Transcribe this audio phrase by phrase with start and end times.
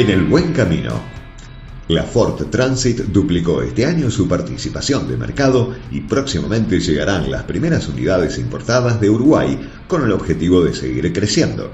[0.00, 0.98] En el buen camino.
[1.88, 7.86] La Ford Transit duplicó este año su participación de mercado y próximamente llegarán las primeras
[7.86, 11.70] unidades importadas de Uruguay con el objetivo de seguir creciendo.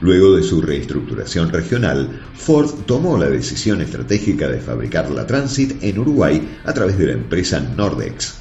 [0.00, 5.98] Luego de su reestructuración regional, Ford tomó la decisión estratégica de fabricar la Transit en
[5.98, 8.34] Uruguay a través de la empresa Nordex.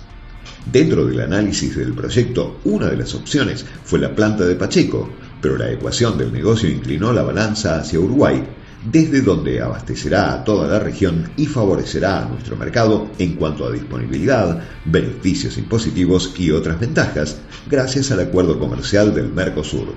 [0.72, 5.09] Dentro del análisis del proyecto, una de las opciones fue la planta de Pacheco,
[5.41, 8.44] pero la ecuación del negocio inclinó la balanza hacia Uruguay
[8.91, 13.71] desde donde abastecerá a toda la región y favorecerá a nuestro mercado en cuanto a
[13.71, 17.38] disponibilidad, beneficios impositivos y otras ventajas,
[17.70, 19.93] gracias al acuerdo comercial del Mercosur.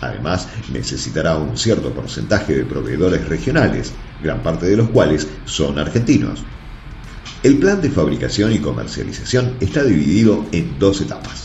[0.00, 6.44] Además, necesitará un cierto porcentaje de proveedores regionales, gran parte de los cuales son argentinos.
[7.42, 11.43] El plan de fabricación y comercialización está dividido en dos etapas.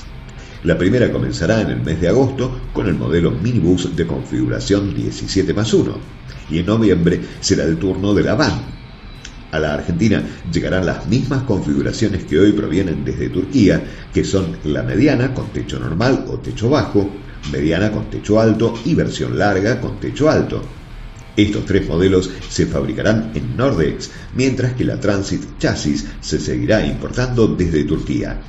[0.64, 5.54] La primera comenzará en el mes de agosto con el modelo minibus de configuración 17
[5.54, 5.98] más 1
[6.50, 8.80] y en noviembre será el turno de la van.
[9.52, 13.82] A la Argentina llegarán las mismas configuraciones que hoy provienen desde Turquía,
[14.14, 17.10] que son la mediana con techo normal o techo bajo,
[17.54, 20.62] mediana con techo alto y versión larga con techo alto.
[21.38, 27.48] Estos tres modelos se fabricarán en Nordex, mientras que la Transit Chasis se seguirá importando
[27.48, 28.42] desde Turquía.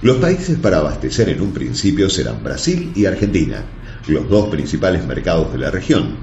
[0.00, 3.64] Los países para abastecer en un principio serán Brasil y Argentina,
[4.06, 6.14] los dos principales mercados de la región,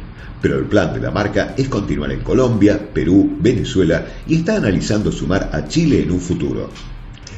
[0.42, 5.12] pero el plan de la marca es continuar en Colombia, Perú, Venezuela y está analizando
[5.12, 6.70] sumar a Chile en un futuro.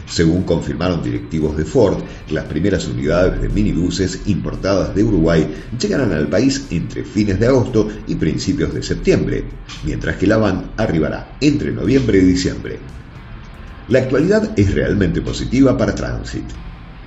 [0.07, 5.47] Según confirmaron directivos de Ford, las primeras unidades de minibuses importadas de Uruguay
[5.79, 9.43] llegarán al país entre fines de agosto y principios de septiembre,
[9.83, 12.77] mientras que la van arribará entre noviembre y diciembre.
[13.89, 16.43] La actualidad es realmente positiva para Transit.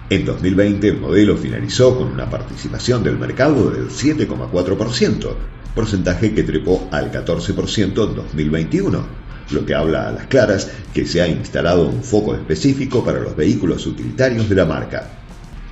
[0.09, 5.29] En 2020 el modelo finalizó con una participación del mercado del 7,4%,
[5.75, 9.07] porcentaje que trepó al 14% en 2021,
[9.51, 13.37] lo que habla a las claras que se ha instalado un foco específico para los
[13.37, 15.07] vehículos utilitarios de la marca.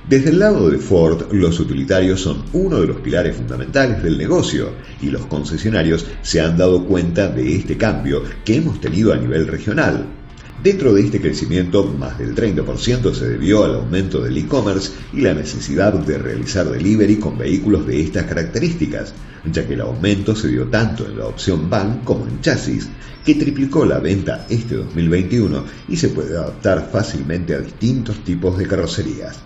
[0.07, 4.73] Desde el lado de Ford, los utilitarios son uno de los pilares fundamentales del negocio
[5.01, 9.47] y los concesionarios se han dado cuenta de este cambio que hemos tenido a nivel
[9.47, 10.18] regional,
[10.63, 15.33] Dentro de este crecimiento, más del 30% se debió al aumento del e-commerce y la
[15.33, 19.13] necesidad de realizar delivery con vehículos de estas características,
[19.49, 22.89] ya que el aumento se dio tanto en la opción van como en chasis,
[23.25, 28.67] que triplicó la venta este 2021 y se puede adaptar fácilmente a distintos tipos de
[28.67, 29.37] carrocerías.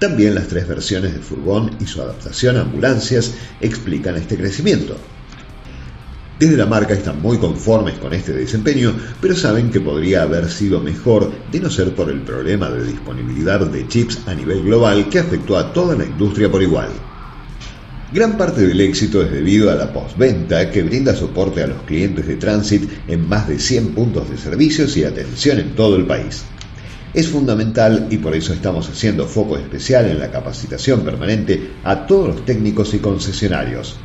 [0.00, 4.96] También las tres versiones de furgón y su adaptación a ambulancias explican este crecimiento.
[6.40, 10.80] Desde la marca están muy conformes con este desempeño, pero saben que podría haber sido
[10.80, 15.18] mejor de no ser por el problema de disponibilidad de chips a nivel global que
[15.18, 16.88] afectó a toda la industria por igual.
[18.14, 22.26] Gran parte del éxito es debido a la postventa que brinda soporte a los clientes
[22.26, 26.44] de Transit en más de 100 puntos de servicios y atención en todo el país.
[27.12, 32.28] Es fundamental y por eso estamos haciendo foco especial en la capacitación permanente a todos
[32.28, 33.98] los técnicos y concesionarios.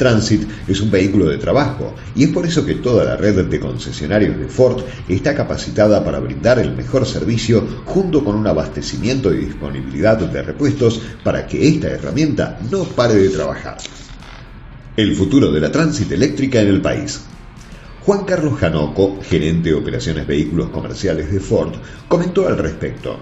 [0.00, 3.60] Transit es un vehículo de trabajo y es por eso que toda la red de
[3.60, 9.44] concesionarios de Ford está capacitada para brindar el mejor servicio junto con un abastecimiento y
[9.44, 13.76] disponibilidad de repuestos para que esta herramienta no pare de trabajar.
[14.96, 17.20] El futuro de la Transit eléctrica en el país.
[18.00, 21.74] Juan Carlos Janoco, gerente de operaciones vehículos comerciales de Ford,
[22.08, 23.18] comentó al respecto.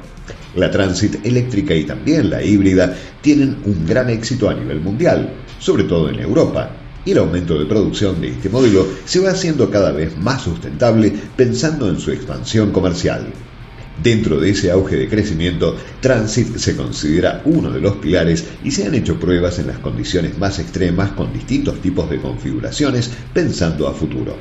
[0.55, 5.85] La Transit eléctrica y también la híbrida tienen un gran éxito a nivel mundial, sobre
[5.85, 6.71] todo en Europa,
[7.05, 11.13] y el aumento de producción de este modelo se va haciendo cada vez más sustentable
[11.37, 13.27] pensando en su expansión comercial.
[14.03, 18.87] Dentro de ese auge de crecimiento, Transit se considera uno de los pilares y se
[18.87, 23.95] han hecho pruebas en las condiciones más extremas con distintos tipos de configuraciones pensando a
[23.95, 24.37] futuro.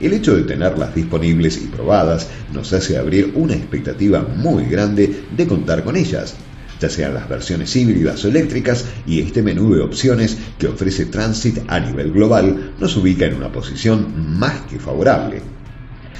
[0.00, 5.46] El hecho de tenerlas disponibles y probadas nos hace abrir una expectativa muy grande de
[5.46, 6.34] contar con ellas,
[6.80, 11.58] ya sean las versiones híbridas o eléctricas, y este menú de opciones que ofrece Transit
[11.68, 15.59] a nivel global nos ubica en una posición más que favorable.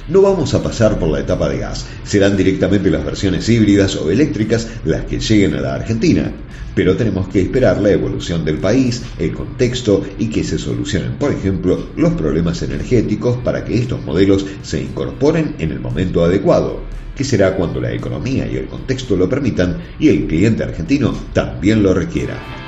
[0.07, 4.09] No vamos a pasar por la etapa de gas, serán directamente las versiones híbridas o
[4.09, 6.31] eléctricas las que lleguen a la Argentina,
[6.73, 11.31] pero tenemos que esperar la evolución del país, el contexto y que se solucionen, por
[11.31, 16.81] ejemplo, los problemas energéticos para que estos modelos se incorporen en el momento adecuado
[17.15, 21.83] que será cuando la economía y el contexto lo permitan y el cliente argentino también
[21.83, 22.60] lo requiera.